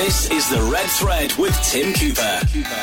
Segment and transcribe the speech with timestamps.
[0.00, 2.40] This is The Red Thread with Tim Cooper,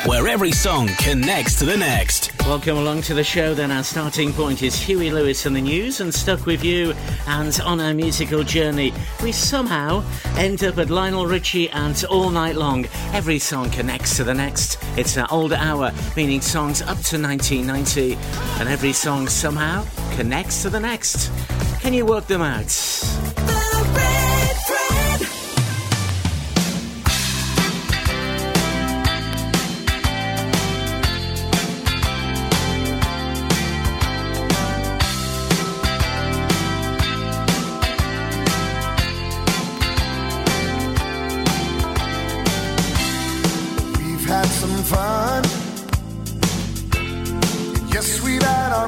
[0.07, 2.31] where every song connects to the next.
[2.45, 3.55] Welcome along to the show.
[3.55, 6.93] Then our starting point is Huey Lewis and the news, and stuck with you.
[7.25, 8.93] And on our musical journey,
[9.23, 10.03] we somehow
[10.37, 12.85] end up at Lionel Richie and All Night Long.
[13.13, 14.77] Every song connects to the next.
[14.95, 18.13] It's an old hour, meaning songs up to 1990,
[18.59, 21.31] and every song somehow connects to the next.
[21.81, 23.66] Can you work them out?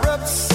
[0.05, 0.48] Had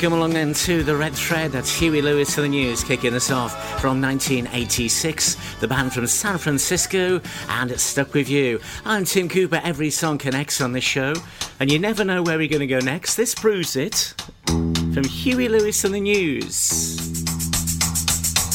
[0.00, 1.52] Welcome along then to the Red Thread.
[1.52, 3.52] That's Huey Lewis for the news, kicking us off
[3.82, 5.36] from 1986.
[5.60, 7.20] The band from San Francisco
[7.50, 8.60] and Stuck With You.
[8.86, 9.60] I'm Tim Cooper.
[9.62, 11.12] Every song connects on this show,
[11.60, 13.16] and you never know where we're going to go next.
[13.16, 14.14] This proves it.
[14.46, 16.96] From Huey Lewis and the news.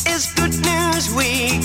[0.07, 1.62] It's Good News Week.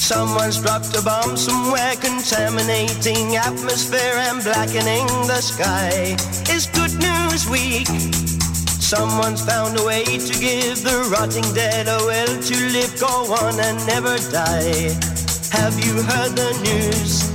[0.00, 6.16] Someone's dropped a bomb somewhere, contaminating atmosphere and blackening the sky.
[6.52, 8.37] It's Good News Week.
[8.88, 13.60] Someone's found a way to give the rotting dead a will to live, go on,
[13.60, 14.96] and never die.
[15.52, 17.28] Have you heard the news?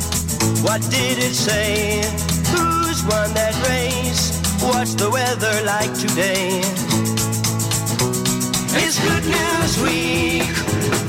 [0.65, 2.01] What did it say?
[2.49, 4.41] Who's won that race?
[4.63, 6.57] What's the weather like today?
[8.73, 10.49] It's Good News Week.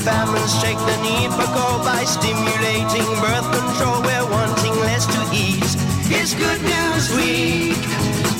[0.05, 4.03] Families check the need for coal by stimulating birth control.
[4.05, 5.65] We're wanting less to eat.
[6.13, 7.94] It's Good News Week.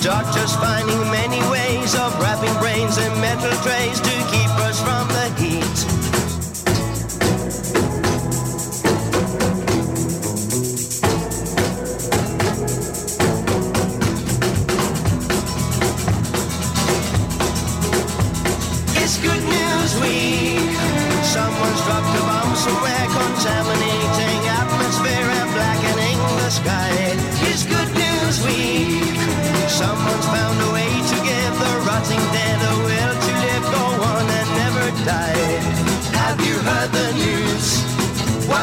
[0.05, 5.33] Doctors finding many ways of wrapping brains in metal trays to keep us from the
[5.41, 5.65] heat.
[19.01, 20.77] It's Good News Week.
[21.25, 24.04] Someone's dropped a bomb somewhere contaminating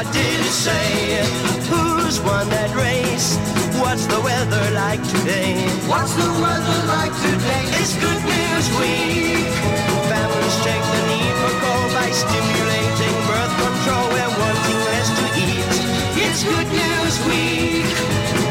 [0.01, 1.21] What did it say?
[1.69, 3.38] Who's won that race?
[3.77, 5.62] What's the weather like today?
[5.86, 7.69] What's the weather like today?
[7.77, 9.45] It's Good News Week.
[10.09, 14.06] Families check the need for coal by stimulating birth control.
[14.09, 15.69] We're wanting less to eat.
[16.18, 17.86] It's Good News Week.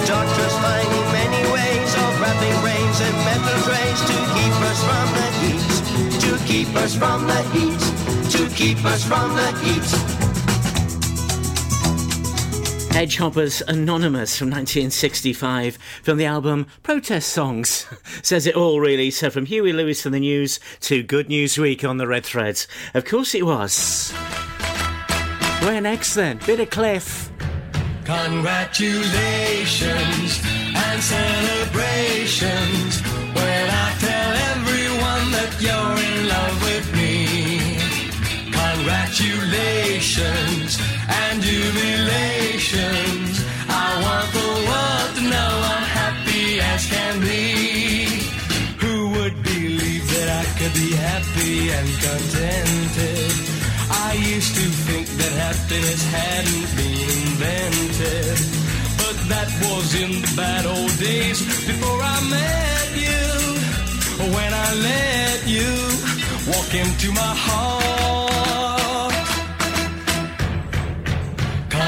[0.06, 5.28] Doctors finding many ways of wrapping brains in metal trays to keep us from the
[5.42, 5.66] heat.
[6.14, 7.82] To keep us from the heat.
[8.38, 10.09] To keep us from the heat.
[12.90, 17.86] Hedgehoppers Anonymous from 1965 from the album Protest Songs.
[18.22, 19.10] Says it all, really.
[19.10, 22.66] So, from Huey Lewis and the news to Good News Week on the Red Threads.
[22.92, 24.10] Of course it was.
[25.62, 26.40] Where next then?
[26.44, 27.30] Bit of Cliff.
[28.04, 30.40] Congratulations
[30.74, 33.00] and celebrations
[33.34, 37.78] when I tell everyone that you're in love with me.
[38.50, 40.78] Congratulations
[41.08, 41.40] and
[42.70, 43.36] jubilations.
[43.68, 48.06] I want the world to know I'm happy as can be.
[48.82, 53.32] Who would believe that I could be happy and contented?
[53.90, 58.38] I used to think that happiness hadn't been invented.
[59.00, 63.26] But that was in the bad old days before I met you.
[64.34, 65.70] When I let you
[66.52, 68.19] walk into my heart.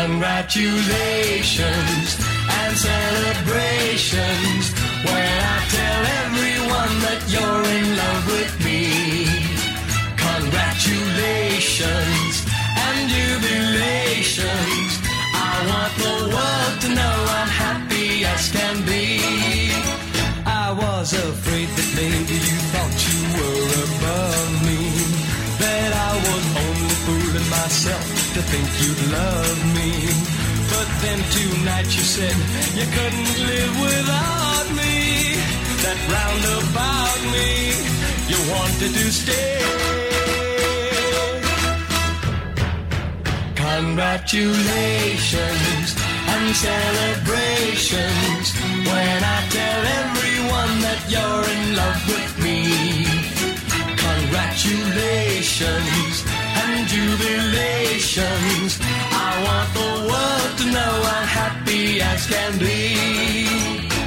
[0.02, 2.18] Congratulations
[2.50, 4.74] and celebrations
[5.06, 8.82] when I tell everyone that you're in love with me.
[10.18, 12.34] Congratulations
[12.82, 14.90] and jubilations.
[15.38, 19.22] I want the world to know I'm happy as can be.
[20.44, 24.82] I was afraid that maybe you thought you were above me.
[25.62, 29.92] That I was only fooling myself to think you'd love me.
[30.72, 32.36] But then tonight you said
[32.78, 34.96] you couldn't live without me.
[35.84, 37.48] That roundabout me,
[38.30, 39.60] you wanted to stay.
[43.54, 45.88] Congratulations
[46.32, 48.46] and celebrations
[48.88, 51.31] when I tell everyone that you're
[62.14, 64.02] as can be.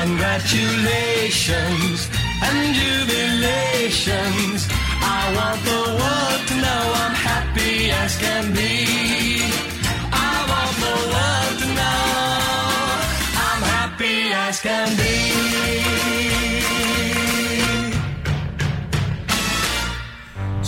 [0.00, 1.98] Congratulations
[2.46, 4.60] and jubilations.
[5.00, 5.02] I
[5.36, 8.97] want the world to know I'm happy as can be.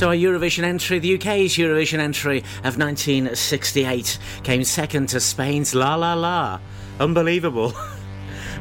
[0.01, 5.95] So our Eurovision entry, the UK's Eurovision entry of 1968, came second to Spain's La
[5.95, 6.59] La La.
[6.99, 7.75] Unbelievable.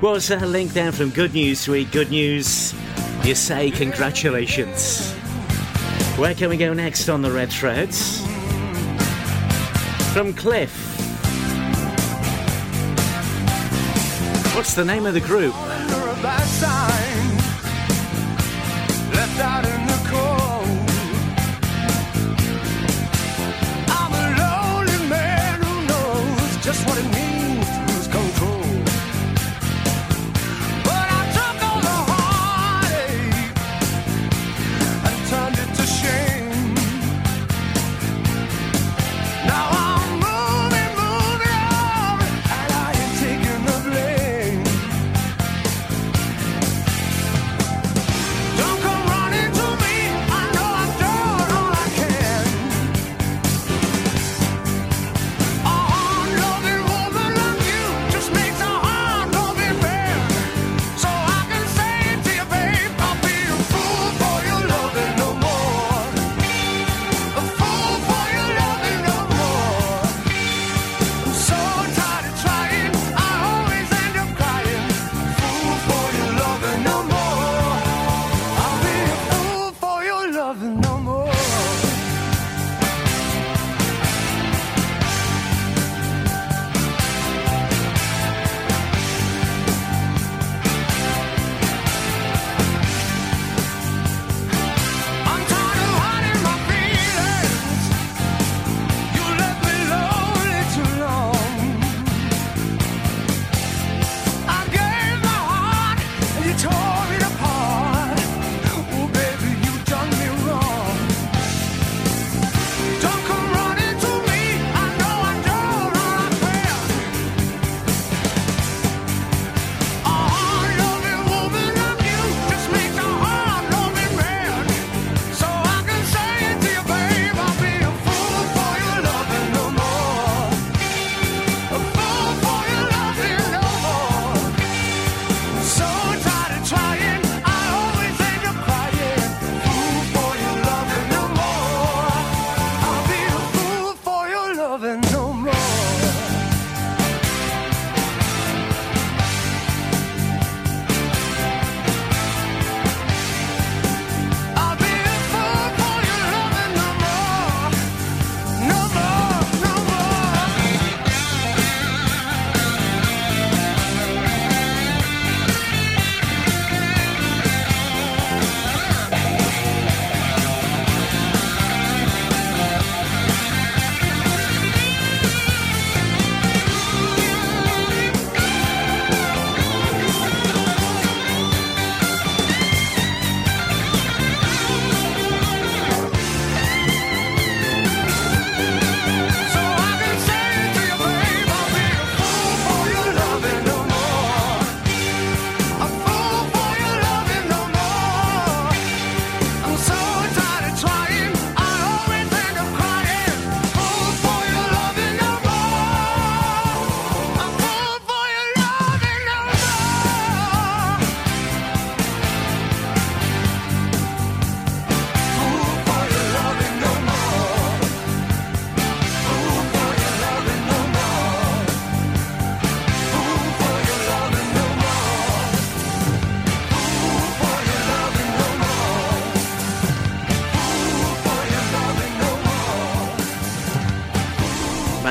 [0.02, 2.74] was well, a link down from Good News Sweet Good News.
[3.24, 5.14] You say congratulations.
[6.18, 8.20] Where can we go next on the Red Threads?
[10.12, 10.76] From Cliff.
[14.58, 15.56] What's the name of the group?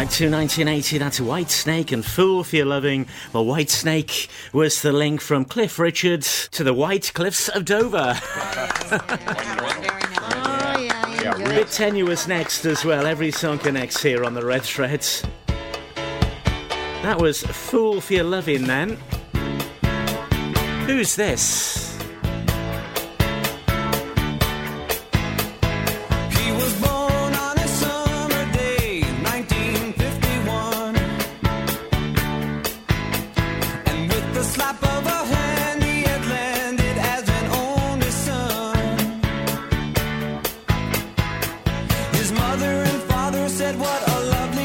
[0.08, 3.06] back to 1980, that's Whitesnake and Fool for Your Loving.
[3.34, 8.18] Well, Whitesnake was the link from Cliff Richard to the White Cliffs of Dover.
[11.20, 13.06] A bit tenuous next as well.
[13.06, 15.26] Every song connects here on the Red Threads.
[17.02, 18.96] That was Fool for Your Loving then.
[20.86, 21.87] Who's this?
[44.06, 44.57] all of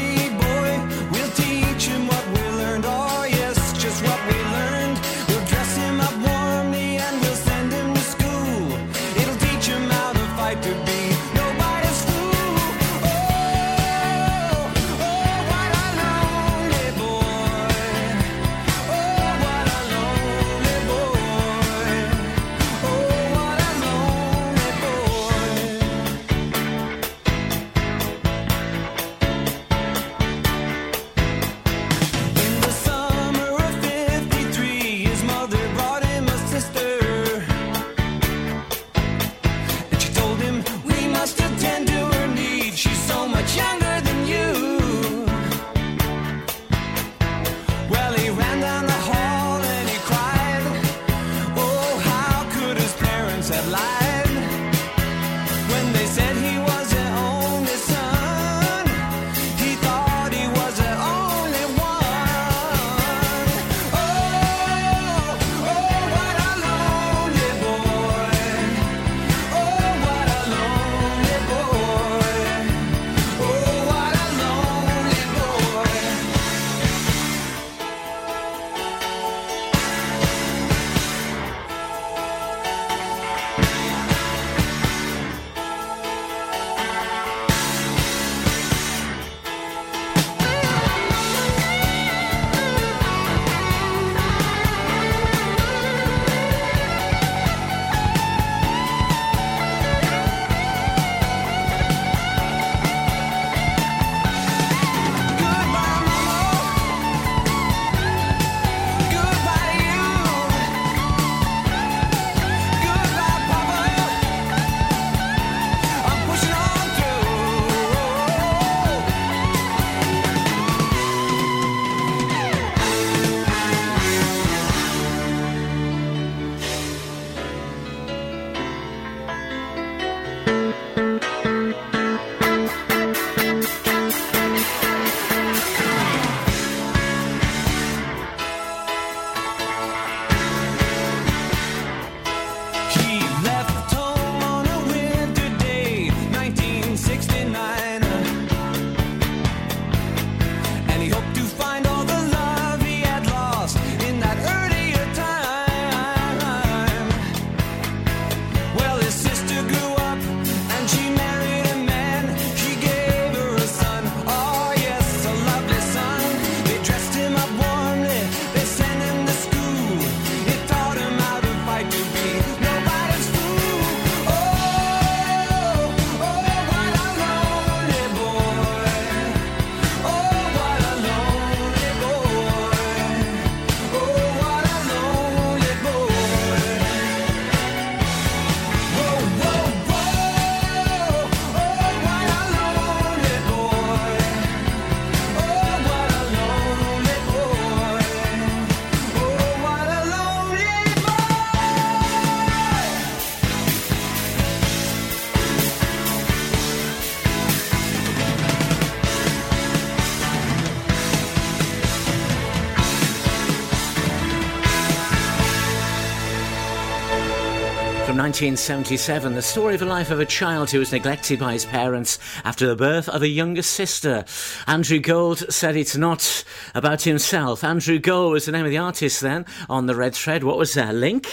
[218.34, 222.18] 1977, the story of the life of a child who was neglected by his parents
[222.42, 224.24] after the birth of a younger sister.
[224.66, 226.42] Andrew Gold said it's not
[226.74, 227.62] about himself.
[227.62, 230.42] Andrew Gold was the name of the artist then on the red thread.
[230.42, 231.26] What was that link?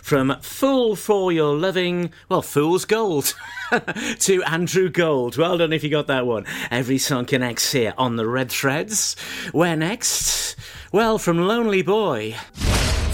[0.00, 3.34] From Fool for Your Loving, well, Fool's Gold.
[4.20, 5.36] to Andrew Gold.
[5.36, 6.46] Well done if you got that one.
[6.70, 9.16] Every song connects here on the red threads.
[9.50, 10.54] Where next?
[10.92, 12.36] Well, from Lonely Boy.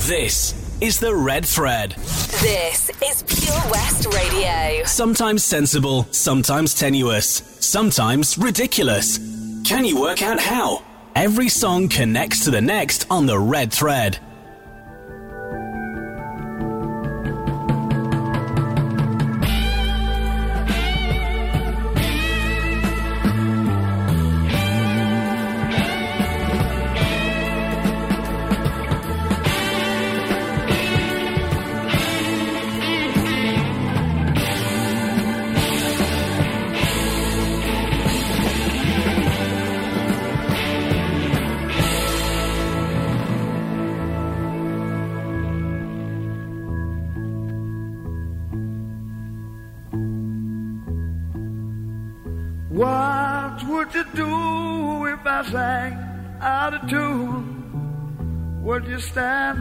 [0.01, 1.93] This is the red thread.
[2.41, 4.85] This is Pure West Radio.
[4.85, 9.19] Sometimes sensible, sometimes tenuous, sometimes ridiculous.
[9.65, 10.83] Can you work out how?
[11.15, 14.19] Every song connects to the next on the red thread.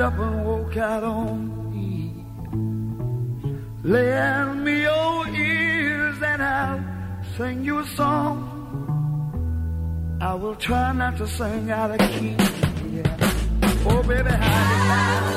[0.02, 2.26] Up and walk out on me?
[3.84, 6.84] Lend me your ears and I'll
[7.38, 8.58] sing you a song.
[10.22, 12.36] I will try not to sing out of key.
[12.92, 13.18] Yeah.
[13.86, 15.29] Oh, baby, how All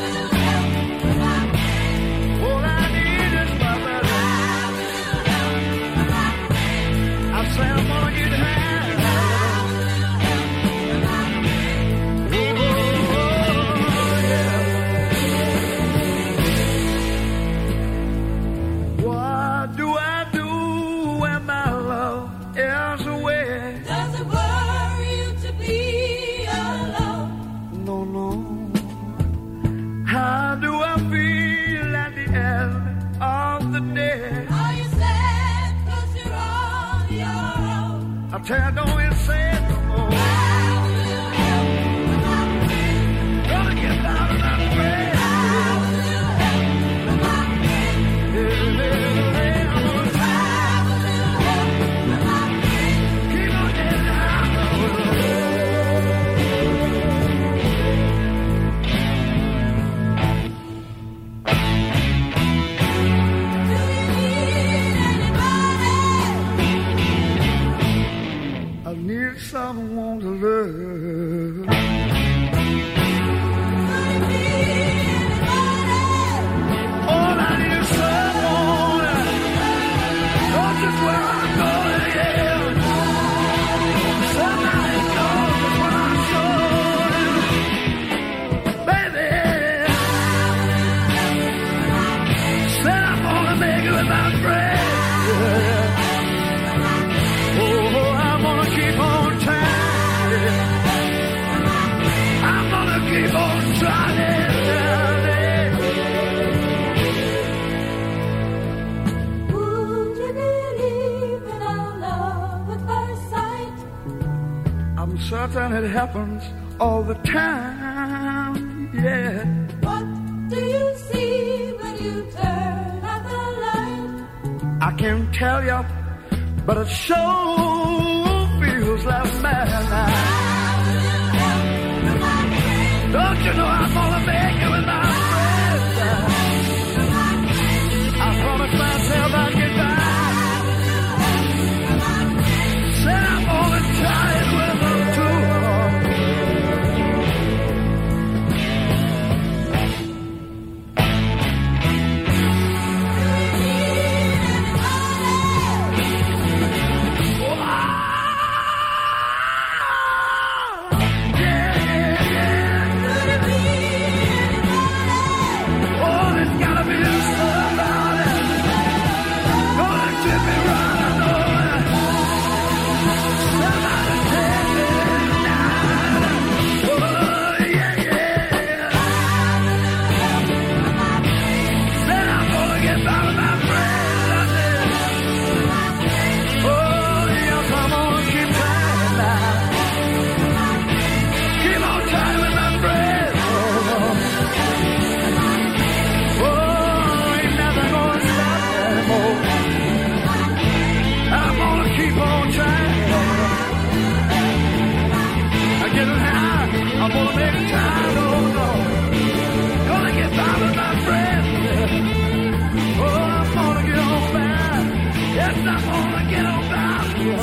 [133.13, 133.92] Don't you know I'm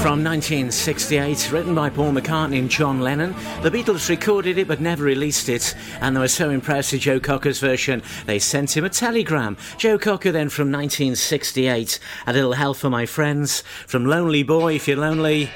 [0.02, 5.04] From 1968, written by Paul McCartney and John Lennon, the Beatles recorded it but never
[5.04, 8.90] released it, and they were so impressed with Joe Cocker's version, they sent him a
[8.90, 9.58] telegram.
[9.78, 14.88] Joe Cocker then from 1968, A Little Help for My Friends, from Lonely Boy, if
[14.88, 15.52] you're lonely,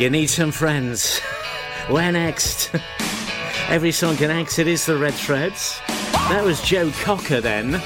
[0.00, 1.20] you need some friends.
[1.88, 2.74] Where next?
[3.68, 5.80] Every song can connects, it is the Red Threads.
[5.88, 7.80] That was Joe Cocker then.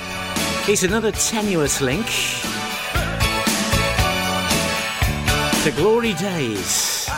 [0.64, 2.06] He's another tenuous link.
[5.70, 7.08] the glory days.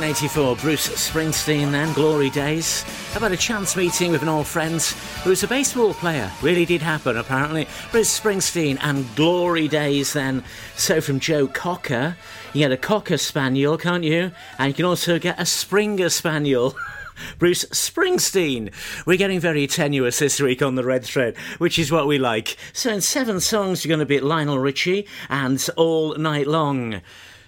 [0.00, 4.82] 1984, Bruce Springsteen and Glory Days, about a chance meeting with an old friend
[5.24, 6.30] who was a baseball player.
[6.42, 7.66] Really did happen, apparently.
[7.92, 10.44] Bruce Springsteen and Glory Days, then.
[10.76, 12.14] So, from Joe Cocker,
[12.52, 14.32] you get a Cocker Spaniel, can't you?
[14.58, 16.76] And you can also get a Springer Spaniel.
[17.38, 18.74] Bruce Springsteen.
[19.06, 22.58] We're getting very tenuous this week on the Red Thread, which is what we like.
[22.74, 27.00] So, in seven songs, you're going to be at Lionel Richie and All Night Long.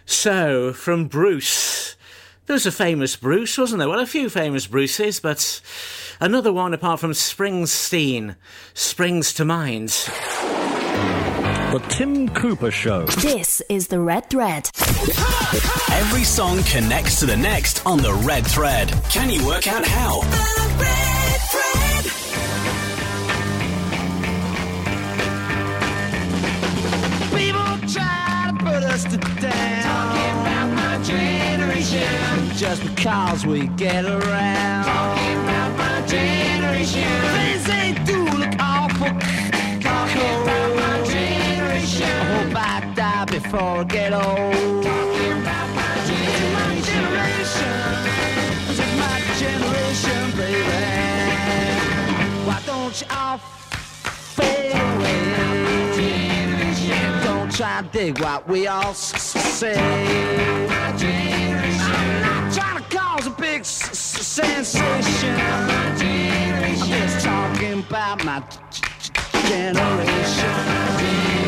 [0.07, 1.98] So, from Bruce.
[2.49, 3.91] There was a famous Bruce, wasn't there?
[3.91, 5.61] Well, a few famous Bruces, but
[6.19, 8.37] another one apart from Springsteen
[8.73, 9.91] springs to mind.
[9.91, 13.05] The Tim Cooper Show.
[13.05, 14.71] This is The Red Thread.
[15.93, 18.89] Every song connects to the next on The Red Thread.
[19.11, 20.23] Can you work out how?
[27.37, 29.83] People try to put us to down.
[29.83, 32.38] Talking about my generation.
[32.59, 34.85] Just because we get around.
[34.85, 37.07] Talking about my generation.
[37.37, 39.13] Things they do look awful.
[39.81, 42.03] Talking about my generation.
[42.03, 44.83] I hope I die before I get old.
[44.83, 45.95] Talking about my
[46.83, 47.79] generation.
[48.99, 50.83] My generation, baby.
[52.45, 55.23] Why don't you all fade away?
[57.23, 59.79] Don't try and dig what we all say.
[61.91, 62.38] I'm not
[63.69, 65.37] sensation.
[65.37, 68.43] I'm just talking about my
[69.49, 71.48] generation.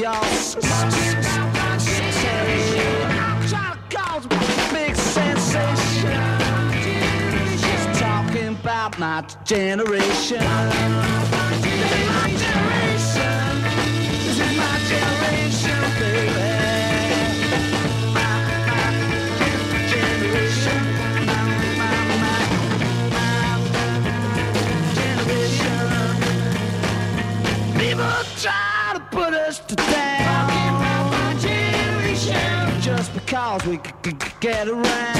[0.00, 3.06] What we all s- s- s- say.
[3.18, 6.22] I'm trying to cause a big sensation.
[7.58, 11.29] Just talking about my generation.
[34.40, 35.19] Get around.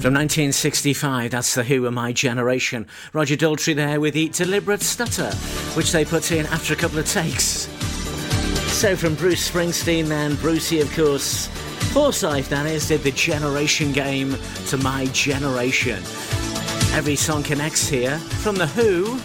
[0.00, 2.86] From 1965, that's The Who and My Generation.
[3.12, 5.30] Roger Daltrey there with the deliberate stutter,
[5.76, 7.69] which they put in after a couple of takes.
[8.80, 11.48] So from Bruce Springsteen, then Brucey, of course,
[11.92, 14.38] Forsyth, that is, did the Generation game
[14.68, 15.98] to My Generation.
[16.94, 18.16] Every song connects here.
[18.16, 19.18] From The Who,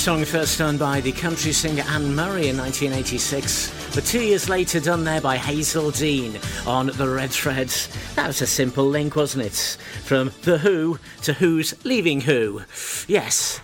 [0.00, 4.80] song first done by the country singer Anne Murray in 1986, but two years later
[4.80, 7.94] done there by Hazell Dean on The Red Threads.
[8.14, 9.76] That was a simple link, wasn't it?
[10.04, 12.62] From The Who to Who's Leaving Who.
[13.08, 13.60] Yes.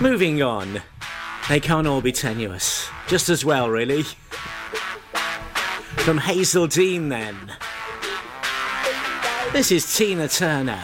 [0.00, 0.82] Moving on.
[1.48, 2.88] They can't all be tenuous.
[3.06, 4.02] Just as well, really.
[6.02, 7.52] From Hazell Dean, then.
[9.52, 10.82] This is Tina Turner.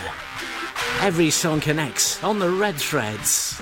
[1.01, 3.61] Every song connects on the red threads.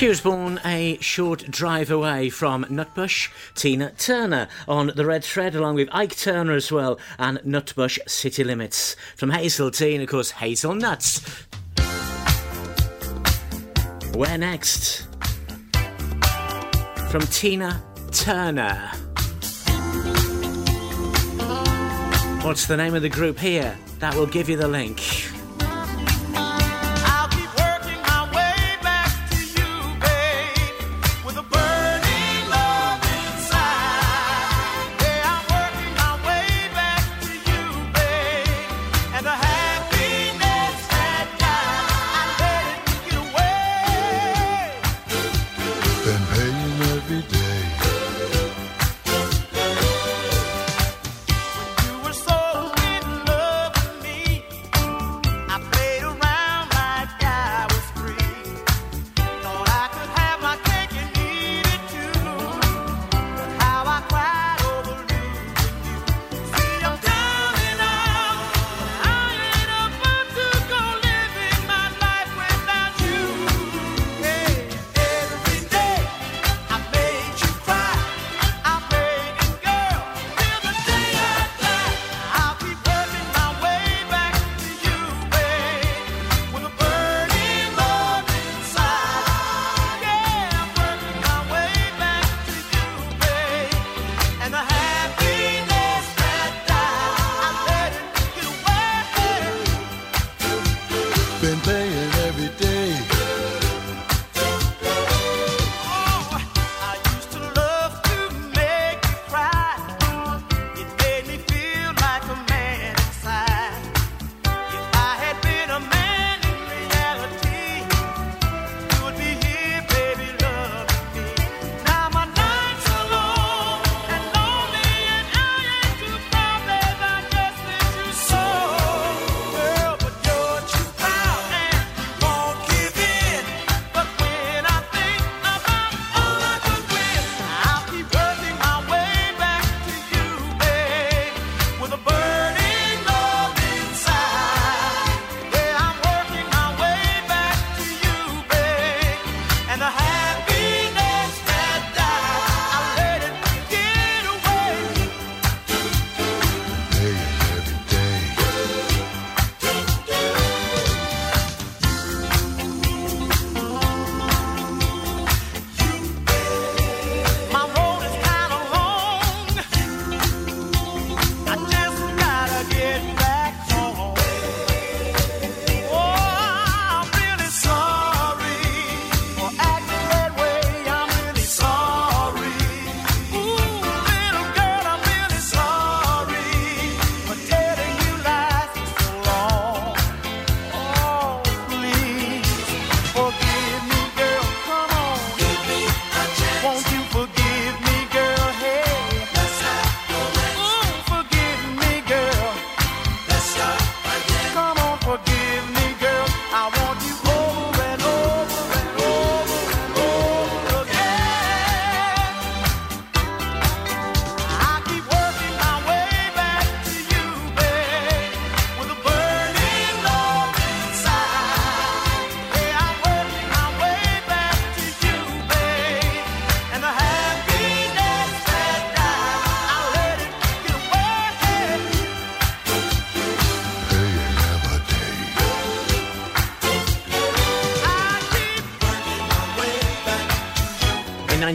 [0.00, 5.54] She was born a short drive away from Nutbush, Tina Turner on the red thread,
[5.54, 8.96] along with Ike Turner as well, and Nutbush City Limits.
[9.14, 11.20] From Hazell Dean, of course, Hazelnuts.
[14.14, 15.06] Where next?
[17.10, 18.90] From Tina Turner.
[22.40, 23.76] What's the name of the group here?
[23.98, 25.29] That will give you the link.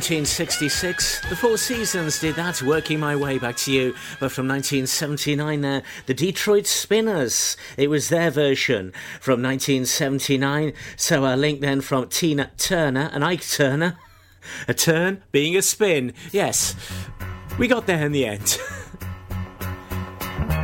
[0.05, 3.95] 1966, the Four Seasons did that, working my way back to you.
[4.19, 7.57] But from 1979, there, uh, the Detroit Spinners.
[7.75, 10.73] It was their version from 1979.
[10.95, 13.97] So a link then from Tina Turner and Ike Turner.
[14.67, 16.13] A turn being a spin.
[16.31, 16.75] Yes,
[17.57, 18.45] we got there in the end.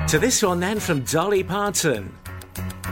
[0.08, 2.16] to this one then from Dolly Parton.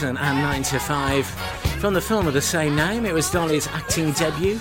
[0.00, 1.26] Dolly and 9 to 5.
[1.80, 4.60] From the film of the same name, it was Dolly's acting debut,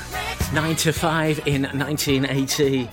[0.53, 2.89] 9 to 5 in 1980.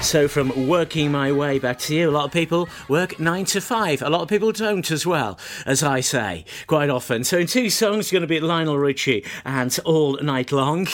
[0.00, 3.60] So, from working my way back to you, a lot of people work 9 to
[3.60, 4.02] 5.
[4.02, 7.24] A lot of people don't as well, as I say, quite often.
[7.24, 10.88] So, in two songs, going to be Lionel Richie and All Night Long.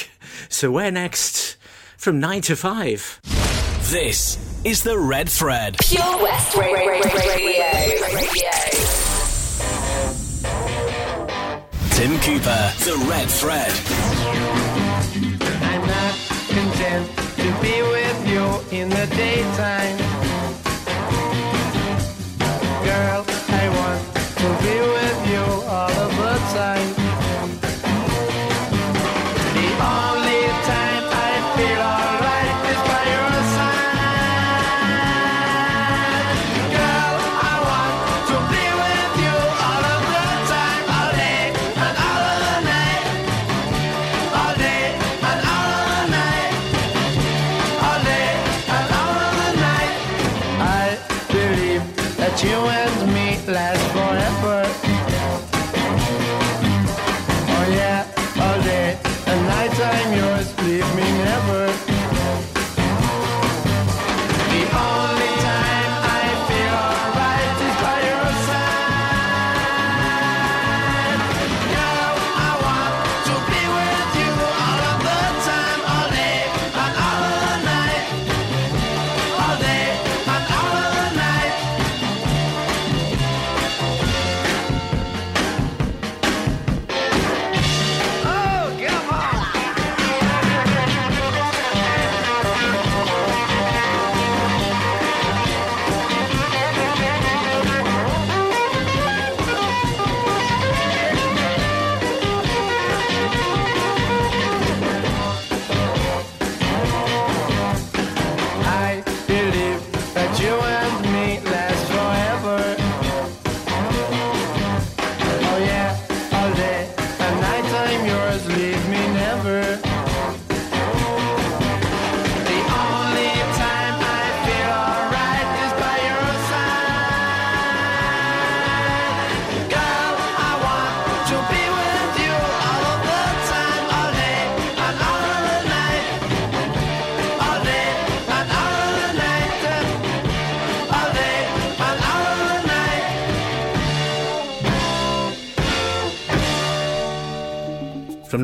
[0.49, 1.57] So, where next?
[1.97, 3.21] From 9 to 5.
[3.91, 5.77] This is the Red Thread.
[5.81, 8.15] Pure West Ra- Ra- Ra- Radio.
[8.15, 8.98] Radio.
[11.99, 13.73] Tim Cooper, the Red Thread.
[15.65, 16.15] I'm not
[16.47, 19.99] content to be with you in the daytime.
[22.85, 26.98] Girl, I want to be with you all of the time.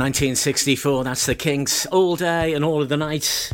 [0.04, 1.86] 1964, that's the Kinks.
[1.86, 3.50] All day and all of the night.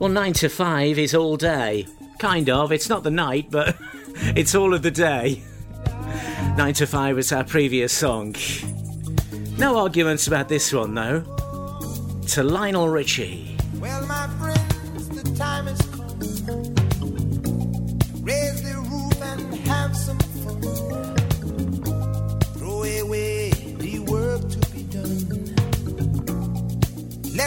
[0.00, 1.86] Well, 9 to 5 is all day.
[2.18, 2.72] Kind of.
[2.72, 3.76] It's not the night, but
[4.34, 5.40] it's all of the day.
[6.56, 8.34] 9 to 5 was our previous song.
[9.56, 11.20] No arguments about this one, though.
[12.30, 13.56] To Lionel Richie.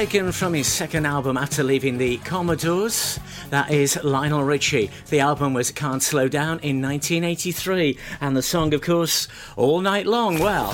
[0.00, 3.20] Taken from his second album after leaving the Commodores,
[3.50, 4.90] that is Lionel Richie.
[5.10, 10.06] The album was Can't Slow Down in 1983, and the song, of course, All Night
[10.06, 10.38] Long.
[10.38, 10.72] Well,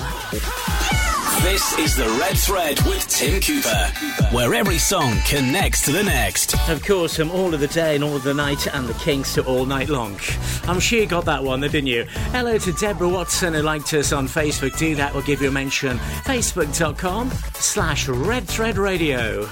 [1.43, 3.93] This is the Red Thread with Tim Cooper,
[4.35, 6.55] where every song connects to the next.
[6.69, 9.35] of course, from All of the Day and All of the Night, and the Kinks
[9.35, 10.19] to All Night Long.
[10.65, 12.05] I'm sure you got that one, didn't you?
[12.33, 14.77] Hello to Deborah Watson who liked us on Facebook.
[14.77, 15.99] Do that, we'll give you a mention.
[16.25, 19.49] Facebook.com slash Red Thread Radio.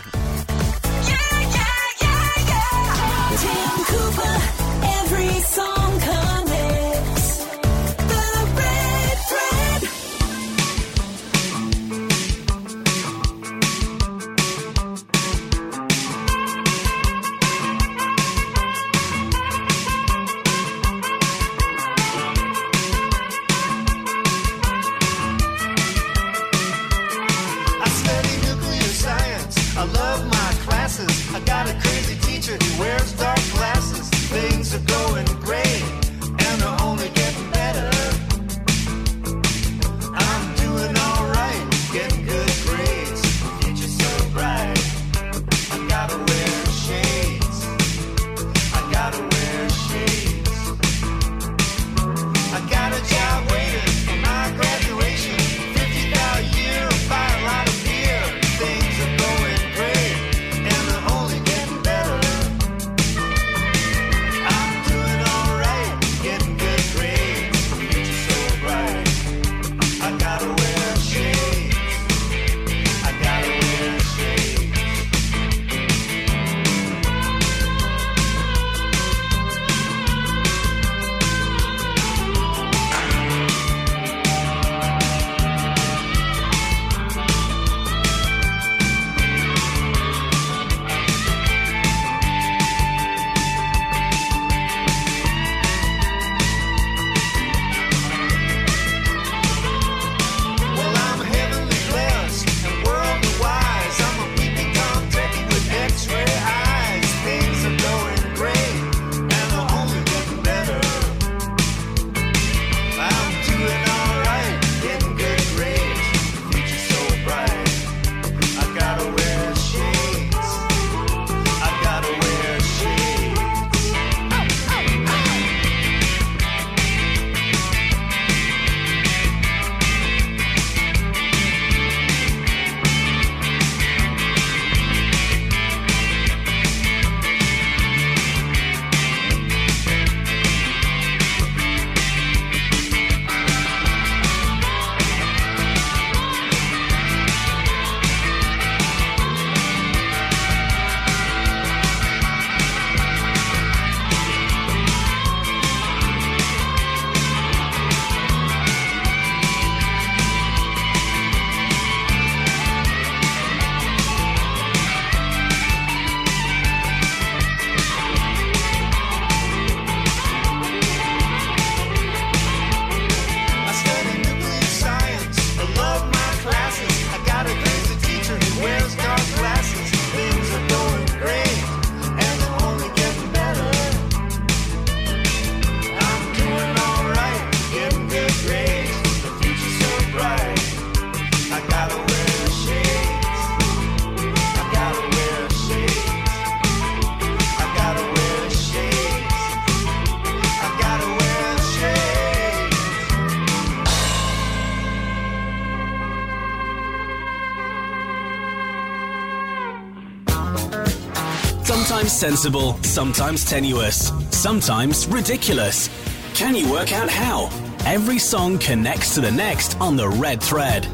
[211.95, 215.89] Sometimes sensible, sometimes tenuous, sometimes ridiculous.
[216.35, 217.49] Can you work out how?
[217.87, 220.89] Every song connects to the next on the red thread.